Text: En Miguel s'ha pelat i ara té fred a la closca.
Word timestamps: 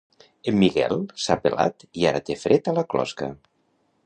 En 0.51 0.55
Miguel 0.61 1.03
s'ha 1.25 1.37
pelat 1.43 1.87
i 2.01 2.09
ara 2.13 2.25
té 2.31 2.39
fred 2.47 2.71
a 2.73 2.77
la 2.79 2.89
closca. 2.97 3.35